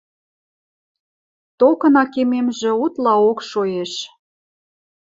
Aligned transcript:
Токына 1.59 2.03
кемемжӹ 2.13 2.71
утлаок 2.83 3.39
шоэш. 3.49 3.93